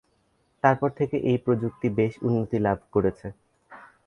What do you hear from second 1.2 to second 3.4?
এই প্রযুক্তি বেশ উন্নতি লাভ করেছে।